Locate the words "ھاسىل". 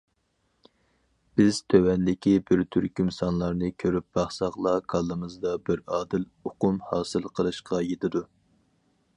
6.91-7.33